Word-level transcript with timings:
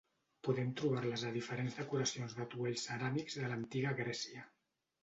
Podem 0.45 0.71
trobar-les 0.79 1.25
a 1.27 1.33
diferents 1.35 1.77
decoracions 1.83 2.35
d'atuells 2.41 2.87
ceràmics 2.89 3.39
de 3.43 3.53
l'Antiga 3.55 3.95
Grècia. 4.03 4.49